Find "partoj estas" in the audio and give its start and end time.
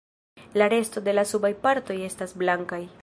1.67-2.35